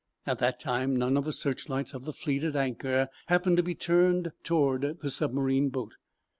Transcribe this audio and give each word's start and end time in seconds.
At 0.25 0.39
that 0.39 0.59
time 0.59 0.95
none 0.95 1.15
of 1.15 1.25
the 1.25 1.31
searchlights 1.31 1.93
of 1.93 2.05
the 2.05 2.11
fleet 2.11 2.43
at 2.43 2.55
anchor 2.55 3.07
happened 3.27 3.57
to 3.57 3.61
be 3.61 3.75
turned 3.75 4.31
toward 4.43 4.81
the 5.01 5.11
submarine 5.11 5.69
boat. 5.69 5.95